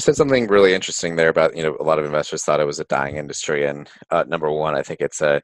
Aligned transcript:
you 0.00 0.02
said 0.02 0.16
something 0.16 0.46
really 0.46 0.72
interesting 0.72 1.16
there 1.16 1.28
about 1.28 1.54
you 1.54 1.62
know 1.62 1.76
a 1.78 1.82
lot 1.82 1.98
of 1.98 2.06
investors 2.06 2.42
thought 2.42 2.58
it 2.58 2.64
was 2.64 2.80
a 2.80 2.84
dying 2.84 3.18
industry, 3.18 3.66
and 3.66 3.86
uh, 4.10 4.24
number 4.26 4.50
one, 4.50 4.74
I 4.74 4.82
think 4.82 5.02
it's 5.02 5.20
a 5.20 5.42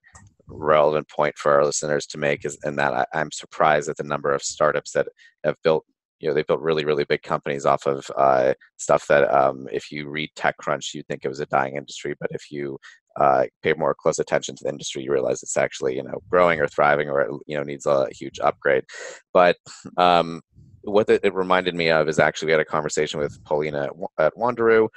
relevant 0.49 1.11
point 1.11 1.37
for 1.37 1.53
our 1.53 1.63
listeners 1.67 2.07
to 2.07 2.17
make 2.17 2.47
is 2.47 2.57
in 2.65 2.77
that 2.77 2.95
I, 2.95 3.05
I'm 3.13 3.31
surprised 3.31 3.91
at 3.91 3.99
the 3.99 4.05
number 4.05 4.33
of 4.33 4.43
startups 4.43 4.93
that 4.93 5.09
have 5.45 5.57
built 5.63 5.85
you 6.21 6.29
know 6.29 6.35
they 6.35 6.43
built 6.43 6.61
really 6.61 6.87
really 6.87 7.05
big 7.05 7.21
companies 7.21 7.67
off 7.67 7.87
of 7.87 8.11
uh, 8.17 8.55
stuff 8.79 9.07
that 9.09 9.31
um, 9.31 9.69
if 9.73 9.93
you 9.93 10.09
read 10.09 10.31
TechCrunch 10.39 10.95
you'd 10.95 11.07
think 11.07 11.27
it 11.27 11.29
was 11.29 11.41
a 11.41 11.47
dying 11.47 11.77
industry, 11.77 12.15
but 12.19 12.31
if 12.33 12.51
you 12.51 12.79
uh, 13.21 13.45
pay 13.63 13.75
more 13.75 13.95
close 13.95 14.19
attention 14.19 14.57
to 14.57 14.65
the 14.65 14.71
industry, 14.71 15.03
you 15.03 15.13
realize 15.13 15.43
it's 15.43 15.59
actually 15.59 15.97
you 15.97 16.03
know 16.03 16.19
growing 16.31 16.61
or 16.63 16.69
thriving 16.69 17.11
or 17.11 17.29
you 17.47 17.59
know 17.59 17.63
needs 17.63 17.85
a 17.85 18.09
huge 18.11 18.39
upgrade. 18.41 18.85
But 19.35 19.59
um, 19.99 20.41
what 20.87 21.09
it 21.09 21.35
reminded 21.35 21.75
me 21.75 21.91
of 21.91 22.09
is 22.09 22.19
actually 22.19 22.47
we 22.47 22.53
had 22.53 22.61
a 22.61 22.65
conversation 22.65 23.21
with 23.21 23.43
Polina 23.45 23.89
at, 24.19 24.35
Wanderu, 24.35 24.89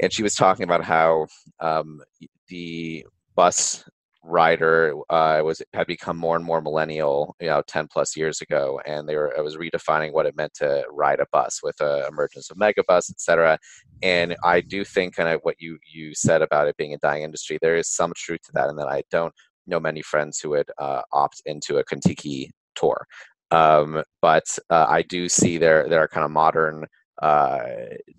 and 0.00 0.12
she 0.12 0.22
was 0.22 0.34
talking 0.34 0.64
about 0.64 0.84
how 0.84 1.26
um, 1.60 2.00
the 2.48 3.06
bus 3.34 3.84
rider 4.24 4.94
uh, 5.10 5.40
was 5.42 5.60
had 5.72 5.86
become 5.86 6.16
more 6.16 6.36
and 6.36 6.44
more 6.44 6.60
millennial, 6.60 7.34
you 7.40 7.48
know, 7.48 7.62
10 7.66 7.88
plus 7.92 8.16
years 8.16 8.40
ago, 8.40 8.80
and 8.86 9.08
they 9.08 9.16
were 9.16 9.32
it 9.36 9.42
was 9.42 9.56
redefining 9.56 10.12
what 10.12 10.26
it 10.26 10.36
meant 10.36 10.54
to 10.54 10.84
ride 10.90 11.20
a 11.20 11.26
bus 11.32 11.60
with 11.62 11.76
the 11.78 12.06
emergence 12.06 12.50
of 12.50 12.56
megabus, 12.56 13.10
et 13.10 13.20
cetera. 13.20 13.58
And 14.02 14.36
I 14.44 14.60
do 14.60 14.84
think 14.84 15.16
kind 15.16 15.28
of 15.28 15.40
what 15.42 15.56
you 15.58 15.78
you 15.92 16.14
said 16.14 16.42
about 16.42 16.68
it 16.68 16.76
being 16.76 16.94
a 16.94 16.98
dying 16.98 17.22
industry, 17.22 17.58
there 17.60 17.76
is 17.76 17.88
some 17.88 18.12
truth 18.16 18.40
to 18.46 18.52
that, 18.54 18.68
and 18.68 18.78
that 18.78 18.88
I 18.88 19.02
don't 19.10 19.34
know 19.66 19.80
many 19.80 20.02
friends 20.02 20.38
who 20.38 20.50
would 20.50 20.70
uh, 20.78 21.02
opt 21.12 21.42
into 21.46 21.78
a 21.78 21.84
Contiki 21.84 22.48
tour. 22.74 23.06
Um, 23.52 24.02
but 24.20 24.44
uh, 24.70 24.86
I 24.88 25.02
do 25.02 25.28
see 25.28 25.58
there 25.58 25.88
there 25.88 26.00
are 26.00 26.08
kind 26.08 26.24
of 26.24 26.30
modern 26.30 26.86
uh, 27.20 27.66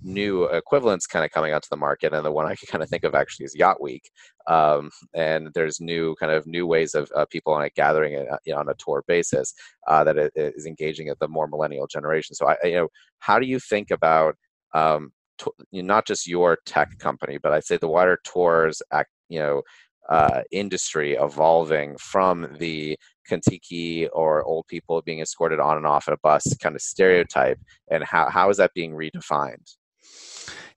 new 0.02 0.46
equivalents 0.46 1.08
kind 1.08 1.26
of 1.26 1.32
coming 1.32 1.52
out 1.52 1.64
to 1.64 1.70
the 1.70 1.76
market, 1.78 2.14
and 2.14 2.26
the 2.26 2.32
one 2.32 2.46
I 2.46 2.56
can 2.56 2.68
kind 2.68 2.84
of 2.84 2.90
think 2.90 3.04
of 3.04 3.16
actually 3.16 3.46
is 3.46 3.56
Yacht 3.56 3.82
Week. 3.82 4.10
Um, 4.48 4.92
and 5.14 5.50
there's 5.56 5.82
new 5.82 6.16
kind 6.20 6.32
of 6.32 6.46
new 6.48 6.66
ways 6.68 6.94
of 6.94 7.12
uh, 7.16 7.26
people 7.32 7.54
on 7.54 7.64
a 7.64 7.70
gathering 7.72 8.14
it, 8.14 8.30
uh, 8.30 8.38
you 8.46 8.54
know, 8.54 8.60
on 8.60 8.70
a 8.70 8.76
tour 8.76 9.04
basis 9.08 9.54
uh, 9.88 10.04
that 10.06 10.32
is 10.36 10.66
engaging 10.66 11.10
at 11.10 11.20
the 11.20 11.28
more 11.28 11.48
millennial 11.48 11.88
generation. 11.88 12.36
So 12.36 12.48
I, 12.48 12.56
you 12.64 12.76
know, 12.76 12.88
how 13.20 13.40
do 13.40 13.48
you 13.48 13.60
think 13.60 13.92
about 13.92 14.36
um, 14.74 15.12
to, 15.40 15.52
not 15.72 16.06
just 16.06 16.28
your 16.28 16.60
tech 16.66 16.98
company, 17.00 17.38
but 17.42 17.52
I'd 17.54 17.66
say 17.66 17.78
the 17.78 17.88
wider 17.88 18.20
tours, 18.24 18.82
act, 18.92 19.10
you 19.30 19.40
know, 19.40 19.64
uh, 20.10 20.42
industry 20.52 21.14
evolving 21.14 21.96
from 21.98 22.48
the 22.60 22.98
Contiki 23.30 24.08
or 24.12 24.44
old 24.44 24.68
people 24.68 25.02
being 25.02 25.22
escorted 25.22 25.60
on 25.60 25.78
and 25.78 25.86
off 25.86 26.08
a 26.08 26.18
bus 26.18 26.56
kind 26.62 26.76
of 26.76 26.82
stereotype, 26.82 27.60
and 27.90 28.04
how, 28.04 28.30
how 28.30 28.50
is 28.50 28.58
that 28.58 28.74
being 28.74 28.94
redefined? 28.94 29.76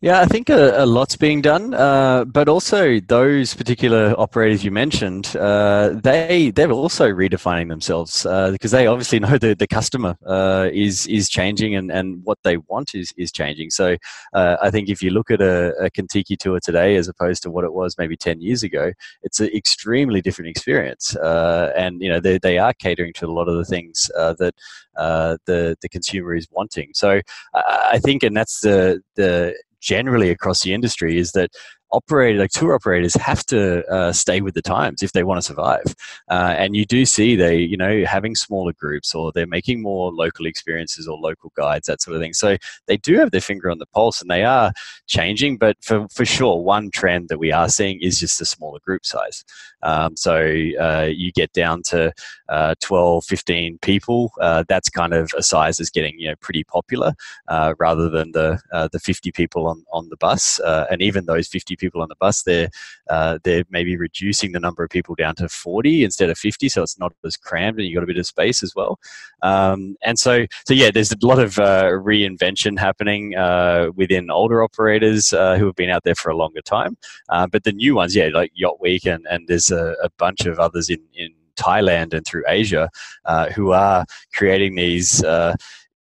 Yeah, 0.03 0.21
I 0.21 0.27
think 0.27 0.51
a, 0.51 0.83
a 0.83 0.85
lot's 0.85 1.17
being 1.17 1.41
done, 1.41 1.73
uh, 1.73 2.27
but 2.27 2.49
also 2.51 3.01
those 3.01 3.55
particular 3.55 4.15
operators 4.19 4.63
you 4.63 4.71
mentioned, 4.71 5.35
uh, 5.37 5.99
they 6.03 6.51
they're 6.51 6.71
also 6.71 7.09
redefining 7.11 7.69
themselves 7.69 8.27
uh, 8.27 8.51
because 8.51 8.73
they 8.73 8.87
obviously 8.87 9.21
know 9.21 9.39
the 9.39 9.55
the 9.55 9.67
customer 9.67 10.15
uh, 10.27 10.69
is 10.71 11.07
is 11.07 11.31
changing 11.31 11.77
and, 11.77 11.91
and 11.91 12.23
what 12.25 12.39
they 12.45 12.59
want 12.59 12.95
is 12.95 13.11
is 13.17 13.33
changing. 13.33 13.71
So 13.71 13.97
uh, 14.35 14.59
I 14.61 14.71
think 14.71 14.91
if 14.91 15.03
you 15.03 15.11
look 15.11 15.31
at 15.31 15.41
a, 15.41 15.75
a 15.79 15.91
Contiki 15.91 16.37
tour 16.37 16.61
today 16.61 16.97
as 16.97 17.09
opposed 17.09 17.43
to 17.45 17.51
what 17.51 17.65
it 17.65 17.73
was 17.73 17.97
maybe 17.97 18.19
ten 18.19 18.43
years 18.43 18.63
ago, 18.63 18.93
it's 19.23 19.41
an 19.41 19.49
extremely 19.55 20.21
different 20.21 20.51
experience, 20.51 21.17
and 21.23 22.03
you 22.03 22.11
know 22.11 22.21
they 22.21 22.39
they 22.39 22.59
are 22.59 22.75
catering 22.75 23.15
to 23.15 23.27
a 23.27 23.33
lot 23.33 23.49
of 23.49 23.57
the 23.57 23.65
things 23.65 24.11
that 24.15 24.53
the 24.97 25.77
the 25.81 25.89
consumer 25.89 26.35
is 26.35 26.47
wanting. 26.51 26.91
So 26.95 27.23
I 27.55 27.99
think, 28.05 28.23
and 28.23 28.37
that's 28.37 28.61
the 28.61 29.01
the 29.15 29.57
generally 29.87 30.31
across 30.31 30.63
the 30.63 30.75
industry 30.75 31.17
is 31.17 31.33
that 31.33 31.51
operators, 31.93 32.41
like 32.41 32.51
tour 32.51 32.75
operators, 32.75 33.15
have 33.15 33.45
to 33.47 33.87
uh, 33.87 34.13
stay 34.13 34.41
with 34.41 34.55
the 34.55 34.63
times 34.63 35.03
if 35.03 35.13
they 35.13 35.23
want 35.23 35.39
to 35.39 35.47
survive. 35.47 35.85
Uh, 36.29 36.55
and 36.57 36.77
you 36.77 36.85
do 36.85 37.05
see 37.05 37.37
they, 37.37 37.57
you 37.59 37.77
know, 37.77 38.05
having 38.05 38.35
smaller 38.35 38.73
groups 38.73 39.15
or 39.15 39.33
they're 39.33 39.47
making 39.47 39.81
more 39.83 40.13
local 40.13 40.47
experiences 40.47 41.07
or 41.07 41.17
local 41.17 41.53
guides, 41.57 41.87
that 41.87 42.03
sort 42.03 42.17
of 42.17 42.23
thing. 42.23 42.33
So 42.33 42.57
they 42.87 42.97
do 42.97 43.19
have 43.19 43.31
their 43.31 43.41
finger 43.41 43.71
on 43.71 43.79
the 43.79 43.87
pulse 43.87 44.21
and 44.21 44.31
they 44.31 44.45
are 44.45 44.73
changing. 45.07 45.59
But 45.59 45.77
for, 45.83 46.07
for 46.09 46.25
sure, 46.25 46.63
one 46.63 46.91
trend 46.91 47.29
that 47.29 47.39
we 47.39 47.53
are 47.53 47.69
seeing 47.69 48.01
is 48.01 48.19
just 48.19 48.39
the 48.39 48.47
smaller 48.47 48.81
group 48.81 49.07
size. 49.07 49.45
Um, 49.83 50.17
so 50.17 50.37
uh, 50.81 51.09
you 51.11 51.31
get 51.33 51.53
down 51.53 51.83
to 51.85 52.13
uh, 52.49 52.75
12, 52.81 53.25
15 53.25 53.79
people. 53.79 54.33
Uh, 54.41 54.65
that's 54.69 54.89
kind 54.89 55.13
of 55.13 55.31
a 55.37 55.43
size 55.43 55.77
that's 55.77 55.91
getting, 55.91 56.19
you 56.19 56.29
know, 56.29 56.37
pretty 56.41 56.65
popular 56.65 57.13
uh, 57.49 57.75
rather 57.79 58.09
than 58.09 58.33
the, 58.33 58.61
the 58.93 58.99
50 58.99 59.31
people 59.33 59.67
on, 59.67 59.85
on 59.93 60.09
the 60.09 60.17
bus. 60.17 60.61
and 60.65 61.01
even 61.03 61.27
those 61.27 61.47
50 61.47 61.76
people 61.77 62.03
on 62.03 62.09
the 62.09 62.17
bus, 62.17 62.43
they're 62.43 62.69
uh, 63.09 63.39
they're 63.45 63.65
maybe 63.71 63.97
reducing 63.97 64.53
the 64.53 64.61
number 64.61 64.83
of 64.83 64.91
people 64.91 65.15
down 65.15 65.35
to 65.37 65.49
40 65.49 66.05
instead 66.05 66.31
of 66.31 66.39
50, 66.39 66.69
so 66.69 66.83
it's 66.83 66.99
not 66.99 67.13
as 67.25 67.37
crammed, 67.37 67.79
and 67.79 67.87
you've 67.87 67.95
got 67.95 68.05
a 68.05 68.07
bit 68.07 68.19
of 68.19 68.27
space 68.27 68.63
as 68.63 68.75
well. 68.75 68.99
Um, 69.43 69.97
and 70.03 70.19
so, 70.19 70.47
so 70.67 70.75
yeah, 70.75 70.91
there's 70.91 71.13
a 71.13 71.17
lot 71.23 71.39
of 71.39 71.59
uh, 71.59 71.91
reinvention 71.91 72.79
happening 72.79 73.37
uh, 73.37 73.91
within 73.95 74.31
older 74.31 74.63
operators 74.63 75.33
uh, 75.33 75.57
who 75.57 75.67
have 75.67 75.77
been 75.77 75.91
out 75.91 76.05
there 76.05 76.15
for 76.15 76.31
a 76.31 76.37
longer 76.37 76.63
time. 76.63 76.97
Uh, 77.29 77.47
but 77.47 77.65
the 77.65 77.73
new 77.73 77.95
ones, 77.95 78.17
yeah, 78.17 78.29
like 78.33 78.51
Yacht 78.55 78.81
Week, 78.81 79.07
and, 79.07 79.27
and 79.31 79.47
there's 79.49 79.71
a, 79.71 79.95
a 80.03 80.11
bunch 80.19 80.47
of 80.47 80.59
others 80.59 80.91
in 80.91 81.03
in 81.15 81.31
Thailand 81.57 82.13
and 82.13 82.27
through 82.27 82.45
Asia 82.49 82.91
who 83.55 83.73
are 83.73 84.05
creating 84.35 84.75
these 84.75 85.25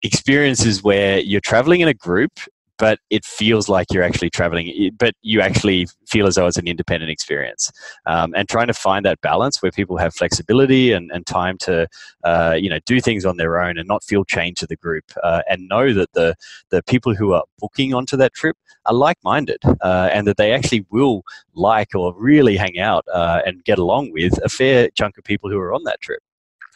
experiences 0.02 0.82
where 0.82 1.18
you're 1.18 1.40
traveling 1.40 1.80
in 1.80 1.88
a 1.88 1.94
group 1.94 2.32
but 2.78 2.98
it 3.10 3.24
feels 3.24 3.68
like 3.68 3.86
you're 3.92 4.02
actually 4.02 4.30
traveling, 4.30 4.90
but 4.98 5.14
you 5.22 5.40
actually 5.40 5.86
feel 6.06 6.26
as 6.26 6.34
though 6.34 6.46
it's 6.46 6.56
an 6.56 6.68
independent 6.68 7.10
experience. 7.10 7.72
Um, 8.06 8.34
and 8.36 8.48
trying 8.48 8.66
to 8.66 8.74
find 8.74 9.04
that 9.04 9.20
balance 9.20 9.62
where 9.62 9.72
people 9.72 9.96
have 9.96 10.14
flexibility 10.14 10.92
and, 10.92 11.10
and 11.12 11.26
time 11.26 11.58
to, 11.58 11.88
uh, 12.24 12.56
you 12.58 12.68
know, 12.68 12.78
do 12.86 13.00
things 13.00 13.24
on 13.24 13.36
their 13.36 13.60
own 13.60 13.78
and 13.78 13.88
not 13.88 14.04
feel 14.04 14.24
chained 14.24 14.56
to 14.58 14.66
the 14.66 14.76
group 14.76 15.04
uh, 15.22 15.42
and 15.48 15.68
know 15.68 15.92
that 15.92 16.12
the, 16.12 16.34
the 16.70 16.82
people 16.82 17.14
who 17.14 17.32
are 17.32 17.44
booking 17.58 17.94
onto 17.94 18.16
that 18.16 18.34
trip 18.34 18.56
are 18.86 18.94
like-minded 18.94 19.58
uh, 19.80 20.08
and 20.12 20.26
that 20.26 20.36
they 20.36 20.52
actually 20.52 20.86
will 20.90 21.22
like 21.54 21.94
or 21.94 22.14
really 22.16 22.56
hang 22.56 22.78
out 22.78 23.04
uh, 23.12 23.40
and 23.46 23.64
get 23.64 23.78
along 23.78 24.12
with 24.12 24.38
a 24.44 24.48
fair 24.48 24.90
chunk 24.90 25.16
of 25.18 25.24
people 25.24 25.50
who 25.50 25.58
are 25.58 25.72
on 25.72 25.84
that 25.84 26.00
trip. 26.00 26.20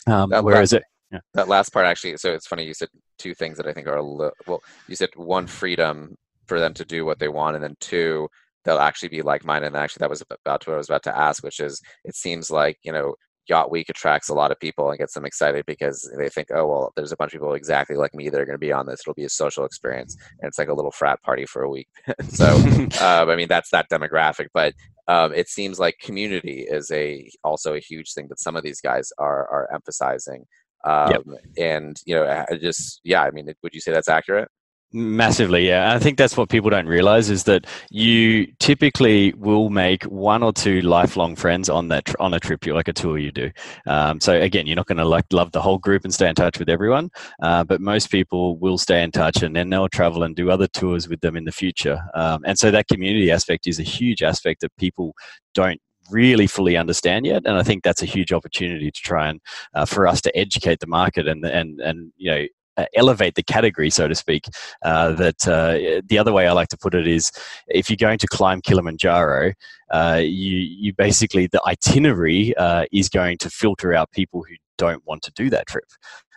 Um, 0.07 0.31
whereas 0.43 0.73
it, 0.73 0.83
yeah. 1.11 1.21
That 1.35 1.49
last 1.49 1.73
part 1.73 1.87
actually, 1.87 2.17
so 2.17 2.33
it's 2.33 2.47
funny 2.47 2.65
you 2.65 2.75
said 2.75 2.89
two 3.19 3.35
things 3.35 3.57
that 3.57 3.67
I 3.67 3.73
think 3.73 3.87
are 3.87 3.97
a 3.97 4.03
little, 4.03 4.33
well, 4.47 4.63
you 4.89 4.97
said 4.97 5.11
one 5.17 5.47
freedom 5.47 6.17
for 6.47 6.61
them 6.61 6.75
to 6.75 6.85
do 6.85 7.05
what 7.05 7.19
they 7.19 7.29
want, 7.29 7.57
and 7.57 7.65
then 7.65 7.77
two, 7.81 8.29
they'll 8.65 8.79
actually 8.79 9.09
be 9.09 9.23
like-minded. 9.23 9.69
And 9.69 9.77
actually, 9.77 10.01
that 10.01 10.11
was 10.11 10.23
about 10.23 10.67
what 10.67 10.75
I 10.75 10.77
was 10.77 10.89
about 10.89 11.03
to 11.05 11.17
ask, 11.17 11.43
which 11.43 11.61
is, 11.61 11.81
it 12.05 12.15
seems 12.15 12.51
like 12.51 12.79
you 12.83 12.93
know, 12.93 13.15
Yacht 13.49 13.71
Week 13.71 13.89
attracts 13.89 14.29
a 14.29 14.35
lot 14.35 14.53
of 14.53 14.61
people 14.61 14.91
and 14.91 14.99
gets 14.99 15.15
them 15.15 15.25
excited 15.25 15.67
because 15.67 16.09
they 16.17 16.29
think, 16.29 16.49
oh 16.55 16.67
well, 16.67 16.93
there's 16.97 17.13
a 17.13 17.17
bunch 17.17 17.35
of 17.35 17.41
people 17.41 17.55
exactly 17.55 17.97
like 17.97 18.15
me 18.15 18.29
that 18.29 18.41
are 18.41 18.47
going 18.47 18.55
to 18.55 18.59
be 18.59 18.73
on 18.73 18.87
this. 18.87 19.01
It'll 19.01 19.15
be 19.15 19.25
a 19.25 19.29
social 19.29 19.65
experience, 19.65 20.17
and 20.41 20.49
it's 20.49 20.59
like 20.59 20.69
a 20.69 20.75
little 20.75 20.93
frat 20.93 21.21
party 21.23 21.45
for 21.47 21.63
a 21.63 21.71
week. 21.71 21.89
so, 22.29 22.47
um, 23.01 23.29
I 23.29 23.37
mean, 23.37 23.49
that's 23.49 23.71
that 23.71 23.91
demographic. 23.91 24.47
But 24.55 24.75
um, 25.09 25.35
it 25.35 25.49
seems 25.49 25.81
like 25.81 25.97
community 26.01 26.67
is 26.69 26.91
a 26.93 27.29
also 27.43 27.75
a 27.75 27.81
huge 27.81 28.13
thing 28.15 28.29
that 28.29 28.41
some 28.41 28.57
of 28.57 28.63
these 28.63 28.81
guys 28.81 29.11
are 29.19 29.49
are 29.49 29.69
emphasizing. 29.75 30.45
Um, 30.85 31.11
yep. 31.11 31.23
And 31.59 32.01
you 32.07 32.15
know, 32.15 32.45
just 32.61 33.01
yeah, 33.05 33.23
I 33.23 33.31
mean, 33.31 33.53
would 33.63 33.75
you 33.75 33.81
say 33.81 33.93
that's 33.93 34.09
accurate? 34.09 34.49
Massively, 34.93 35.69
yeah. 35.69 35.95
I 35.95 36.01
think 36.01 36.19
that's 36.19 36.37
what 36.37 36.49
people 36.49 36.69
don't 36.69 36.89
realize 36.89 37.31
is 37.31 37.45
that 37.45 37.65
you 37.91 38.49
typically 38.59 39.33
will 39.35 39.71
make 39.71 40.03
one 40.03 40.43
or 40.43 40.53
two 40.53 40.81
lifelong 40.81 41.37
friends 41.37 41.69
on 41.69 41.87
that 41.89 42.13
on 42.19 42.35
a 42.35 42.41
trip, 42.41 42.67
you 42.67 42.75
like 42.75 42.89
a 42.89 42.93
tour 42.93 43.17
you 43.17 43.31
do. 43.31 43.53
Um, 43.87 44.21
so 44.21 44.33
again, 44.35 44.67
you're 44.67 44.75
not 44.75 44.87
going 44.87 44.99
to 44.99 45.05
like 45.05 45.27
love 45.33 45.53
the 45.53 45.61
whole 45.61 45.79
group 45.79 46.03
and 46.03 46.13
stay 46.13 46.29
in 46.29 46.35
touch 46.35 46.59
with 46.59 46.69
everyone, 46.69 47.11
uh, 47.41 47.63
but 47.63 47.81
most 47.81 48.11
people 48.11 48.59
will 48.59 48.79
stay 48.79 49.05
in 49.05 49.13
touch 49.13 49.45
and 49.45 49.55
then 49.55 49.71
they'll 49.71 49.89
travel 49.89 50.25
and 50.25 50.35
do 50.35 50.51
other 50.51 50.67
tours 50.67 51.09
with 51.09 51.21
them 51.21 51.37
in 51.37 51.45
the 51.45 51.53
future. 51.53 52.01
Um, 52.15 52.43
and 52.45 52.59
so 52.59 52.73
that 52.73 52.89
community 52.89 53.31
aspect 53.31 53.69
is 53.69 53.79
a 53.79 53.85
huge 53.85 54.25
aspect 54.25 54.61
that 54.63 54.77
people 54.77 55.15
don't 55.55 55.81
really 56.11 56.47
fully 56.47 56.77
understand 56.77 57.27
yet. 57.27 57.43
And 57.45 57.57
I 57.57 57.63
think 57.63 57.83
that's 57.83 58.03
a 58.03 58.07
huge 58.07 58.33
opportunity 58.33 58.91
to 58.91 59.01
try 59.01 59.29
and 59.29 59.41
uh, 59.75 59.85
for 59.85 60.07
us 60.07 60.21
to 60.23 60.37
educate 60.37 60.81
the 60.81 60.87
market 60.87 61.27
and 61.29 61.45
and 61.45 61.81
and 61.81 62.13
you 62.17 62.31
know 62.31 62.47
uh, 62.77 62.87
elevate 62.95 63.35
the 63.35 63.43
category, 63.43 63.91
so 63.91 64.09
to 64.09 64.15
speak. 64.15 64.47
Uh, 64.83 65.13
that 65.13 65.47
uh, 65.47 66.01
the 66.07 66.19
other 66.19 66.33
way 66.33 66.47
I 66.47 66.53
like 66.53 66.69
to 66.69 66.79
put 66.79 66.95
it 66.95 67.07
is, 67.07 67.31
if 67.69 67.91
you're 67.91 67.97
going 67.97 68.19
to 68.19 68.27
climb 68.27 68.61
Kilimanjaro, 68.61 69.53
uh, 69.91 70.21
you 70.23 70.57
you 70.57 70.93
basically 70.95 71.47
the 71.47 71.63
itinerary 71.67 72.57
uh, 72.57 72.87
is 72.93 73.09
going 73.09 73.39
to 73.39 73.51
filter 73.51 73.93
out 73.95 74.11
people 74.13 74.45
who 74.49 74.55
don't 74.79 75.05
want 75.07 75.23
to 75.23 75.33
do 75.33 75.51
that 75.51 75.67
trip. 75.67 75.85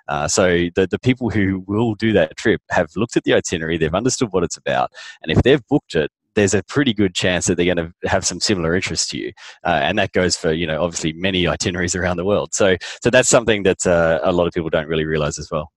Uh, 0.09 0.27
so 0.27 0.67
the, 0.75 0.85
the 0.85 0.99
people 0.99 1.29
who 1.29 1.63
will 1.65 1.95
do 1.95 2.11
that 2.11 2.35
trip 2.35 2.61
have 2.69 2.89
looked 2.97 3.15
at 3.15 3.23
the 3.23 3.33
itinerary, 3.33 3.77
they've 3.77 3.95
understood 3.95 4.27
what 4.31 4.43
it's 4.43 4.57
about, 4.57 4.91
and 5.21 5.31
if 5.31 5.41
they've 5.43 5.65
booked 5.69 5.95
it, 5.95 6.11
there's 6.35 6.53
a 6.53 6.63
pretty 6.63 6.93
good 6.93 7.13
chance 7.13 7.45
that 7.45 7.55
they're 7.55 7.73
going 7.73 7.77
to 7.77 8.09
have 8.09 8.25
some 8.25 8.39
similar 8.39 8.75
interests 8.75 9.07
to 9.09 9.17
you, 9.17 9.31
uh, 9.63 9.79
and 9.81 9.97
that 9.97 10.11
goes 10.11 10.35
for 10.35 10.51
you 10.51 10.67
know 10.67 10.83
obviously 10.83 11.13
many 11.13 11.47
itineraries 11.47 11.95
around 11.95 12.17
the 12.17 12.25
world. 12.25 12.53
So 12.53 12.77
so 13.01 13.09
that's 13.09 13.29
something 13.29 13.63
that 13.63 13.85
uh, 13.85 14.19
a 14.23 14.31
lot 14.31 14.47
of 14.47 14.53
people 14.53 14.69
don't 14.69 14.87
really 14.87 15.05
realize 15.05 15.37
as 15.39 15.49
well. 15.51 15.71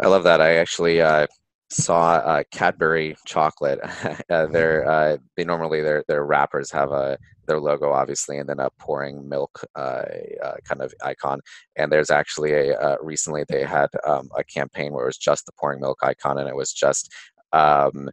I 0.00 0.06
love 0.06 0.24
that. 0.24 0.40
I 0.40 0.56
actually 0.56 1.00
uh, 1.00 1.26
saw 1.70 2.14
uh, 2.14 2.42
Cadbury 2.50 3.16
chocolate. 3.26 3.80
uh, 4.30 4.46
they're 4.46 4.88
uh, 4.88 5.16
they 5.36 5.44
normally 5.44 5.82
their 5.82 6.04
their 6.08 6.24
wrappers 6.24 6.70
have 6.70 6.92
a 6.92 7.18
their 7.46 7.60
logo 7.60 7.92
obviously, 7.92 8.38
and 8.38 8.48
then 8.48 8.60
a 8.60 8.70
pouring 8.78 9.28
milk 9.28 9.64
uh, 9.74 10.04
uh, 10.42 10.56
kind 10.64 10.82
of 10.82 10.92
icon. 11.02 11.40
And 11.76 11.90
there's 11.90 12.10
actually 12.10 12.52
a 12.52 12.78
uh, 12.78 12.96
recently 13.02 13.44
they 13.48 13.64
had 13.64 13.88
um, 14.06 14.28
a 14.36 14.44
campaign 14.44 14.92
where 14.92 15.04
it 15.04 15.08
was 15.08 15.18
just 15.18 15.46
the 15.46 15.52
pouring 15.58 15.80
milk 15.80 15.98
icon, 16.02 16.38
and 16.38 16.48
it 16.48 16.56
was 16.56 16.72
just 16.72 17.12
um, 17.52 18.10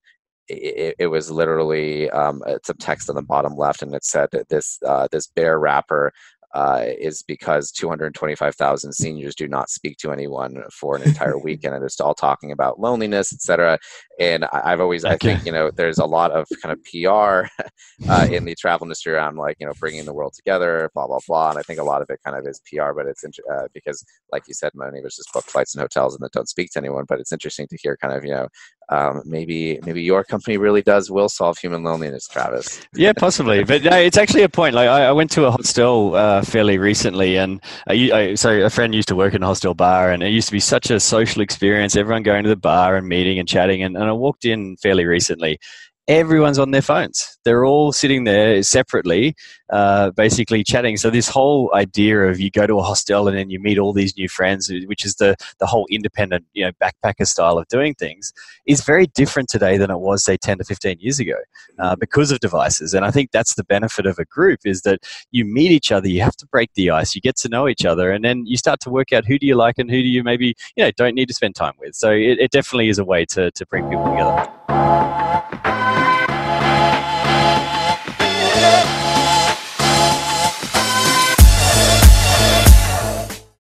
it, 0.47 0.95
it, 0.99 1.07
was 1.07 1.31
literally 1.31 2.09
um, 2.11 2.41
some 2.63 2.77
text 2.77 3.09
on 3.09 3.15
the 3.15 3.21
bottom 3.21 3.55
left, 3.55 3.81
and 3.81 3.93
it 3.93 4.03
said 4.03 4.29
this 4.49 4.79
uh, 4.85 5.07
this 5.11 5.27
bare 5.27 5.59
wrapper 5.59 6.11
uh, 6.55 6.85
is 6.99 7.21
because 7.21 7.69
225,000 7.71 8.93
seniors 8.93 9.35
do 9.35 9.45
not 9.45 9.69
speak 9.69 9.97
to 9.97 10.11
anyone 10.11 10.63
for 10.71 10.95
an 10.95 11.03
entire 11.03 11.37
weekend, 11.43 11.75
and 11.75 11.83
it's 11.83 11.99
all 11.99 12.15
talking 12.15 12.51
about 12.51 12.79
loneliness, 12.79 13.33
etc. 13.33 13.77
And 14.19 14.45
I, 14.45 14.69
have 14.69 14.79
always, 14.79 15.03
okay. 15.03 15.13
I 15.13 15.17
think, 15.17 15.45
you 15.45 15.51
know, 15.51 15.71
there's 15.71 15.97
a 15.97 16.05
lot 16.05 16.31
of 16.31 16.47
kind 16.61 16.71
of 16.71 16.79
PR 16.83 17.49
uh, 18.09 18.27
in 18.31 18.45
the 18.45 18.55
travel 18.55 18.85
industry 18.85 19.13
around 19.13 19.35
like, 19.35 19.57
you 19.59 19.65
know, 19.65 19.73
bringing 19.79 20.05
the 20.05 20.13
world 20.13 20.33
together, 20.33 20.89
blah 20.93 21.07
blah 21.07 21.19
blah. 21.27 21.49
And 21.49 21.59
I 21.59 21.63
think 21.63 21.79
a 21.79 21.83
lot 21.83 22.01
of 22.01 22.09
it 22.09 22.19
kind 22.23 22.37
of 22.37 22.47
is 22.47 22.61
PR, 22.71 22.93
but 22.93 23.07
it's 23.07 23.23
uh, 23.25 23.67
because, 23.73 24.03
like 24.31 24.43
you 24.47 24.53
said, 24.53 24.71
of 24.75 25.05
us 25.05 25.15
just 25.15 25.33
booked 25.33 25.49
flights 25.51 25.75
and 25.75 25.81
hotels 25.81 26.15
and 26.15 26.23
that 26.23 26.31
don't 26.31 26.47
speak 26.47 26.71
to 26.71 26.79
anyone. 26.79 27.05
But 27.07 27.19
it's 27.19 27.31
interesting 27.31 27.67
to 27.67 27.77
hear 27.81 27.97
kind 27.97 28.13
of, 28.13 28.23
you 28.23 28.31
know, 28.31 28.47
um, 28.89 29.23
maybe 29.25 29.79
maybe 29.83 30.03
your 30.03 30.23
company 30.23 30.57
really 30.57 30.81
does 30.81 31.09
will 31.09 31.29
solve 31.29 31.57
human 31.57 31.83
loneliness, 31.83 32.27
Travis. 32.27 32.81
yeah, 32.93 33.13
possibly. 33.13 33.63
But 33.63 33.83
no, 33.83 33.97
it's 33.97 34.17
actually 34.17 34.43
a 34.43 34.49
point. 34.49 34.75
Like 34.75 34.87
I, 34.87 35.05
I 35.05 35.11
went 35.11 35.31
to 35.31 35.45
a 35.45 35.51
hostel 35.51 36.15
uh, 36.15 36.43
fairly 36.43 36.77
recently, 36.77 37.37
and 37.37 37.61
I, 37.87 38.11
I, 38.13 38.35
so 38.35 38.51
a 38.51 38.69
friend 38.69 38.93
used 38.93 39.07
to 39.07 39.15
work 39.15 39.33
in 39.33 39.41
a 39.41 39.47
hostel 39.47 39.73
bar, 39.73 40.11
and 40.11 40.21
it 40.21 40.29
used 40.29 40.47
to 40.49 40.51
be 40.51 40.59
such 40.59 40.91
a 40.91 40.99
social 40.99 41.41
experience. 41.41 41.95
Everyone 41.95 42.23
going 42.23 42.43
to 42.43 42.49
the 42.49 42.55
bar 42.55 42.95
and 42.95 43.07
meeting 43.07 43.39
and 43.39 43.47
chatting, 43.47 43.81
and, 43.81 43.97
and 44.05 44.11
I 44.11 44.13
walked 44.13 44.45
in 44.45 44.77
fairly 44.77 45.05
recently, 45.05 45.59
everyone's 46.07 46.59
on 46.59 46.71
their 46.71 46.81
phones. 46.81 47.37
They're 47.45 47.65
all 47.65 47.91
sitting 47.91 48.23
there 48.25 48.61
separately, 48.63 49.35
uh, 49.71 50.11
basically 50.11 50.63
chatting. 50.63 50.97
So 50.97 51.09
this 51.09 51.27
whole 51.27 51.71
idea 51.73 52.23
of 52.23 52.39
you 52.39 52.51
go 52.51 52.67
to 52.67 52.79
a 52.79 52.83
hostel 52.83 53.27
and 53.27 53.37
then 53.37 53.49
you 53.49 53.59
meet 53.59 53.77
all 53.77 53.93
these 53.93 54.15
new 54.15 54.29
friends, 54.29 54.71
which 54.85 55.05
is 55.05 55.15
the 55.15 55.35
the 55.59 55.65
whole 55.65 55.87
independent, 55.89 56.45
you 56.53 56.65
know, 56.65 56.71
backpacker 56.81 57.25
style 57.25 57.57
of 57.57 57.67
doing 57.67 57.95
things, 57.95 58.33
is 58.65 58.81
very 58.81 59.07
different 59.07 59.49
today 59.49 59.77
than 59.77 59.89
it 59.89 59.99
was 59.99 60.23
say 60.23 60.37
ten 60.37 60.57
to 60.57 60.63
fifteen 60.63 60.97
years 60.99 61.19
ago, 61.19 61.37
uh, 61.79 61.95
because 61.95 62.31
of 62.31 62.39
devices. 62.39 62.93
And 62.93 63.05
I 63.05 63.11
think 63.11 63.31
that's 63.31 63.55
the 63.55 63.63
benefit 63.63 64.05
of 64.05 64.19
a 64.19 64.25
group 64.25 64.59
is 64.65 64.81
that 64.81 64.99
you 65.31 65.45
meet 65.45 65.71
each 65.71 65.91
other, 65.91 66.07
you 66.07 66.21
have 66.21 66.35
to 66.37 66.47
break 66.47 66.71
the 66.75 66.91
ice, 66.91 67.15
you 67.15 67.21
get 67.21 67.35
to 67.37 67.49
know 67.49 67.67
each 67.67 67.85
other, 67.85 68.11
and 68.11 68.23
then 68.23 68.45
you 68.45 68.57
start 68.57 68.79
to 68.81 68.89
work 68.89 69.11
out 69.13 69.25
who 69.25 69.39
do 69.39 69.45
you 69.47 69.55
like 69.55 69.75
and 69.77 69.89
who 69.89 70.01
do 70.01 70.07
you 70.07 70.23
maybe 70.23 70.55
you 70.75 70.83
know 70.83 70.91
don't 70.91 71.15
need 71.15 71.27
to 71.27 71.33
spend 71.33 71.55
time 71.55 71.73
with. 71.79 71.95
So 71.95 72.11
it, 72.11 72.39
it 72.39 72.51
definitely 72.51 72.89
is 72.89 72.99
a 72.99 73.05
way 73.05 73.25
to 73.25 73.51
to 73.51 73.65
bring 73.67 73.89
people 73.89 74.05
together. 74.11 74.64